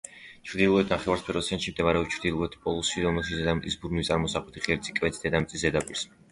[0.51, 6.07] ჩრდილოეთ ნახევარსფეროს ცენტრში მდებარეობს ჩრდილოეთი პოლუსი, რომელშიც დედამიწის ბრუნვის წარმოსახვითი ღერძი კვეთს დედამიწის ზედაპირს.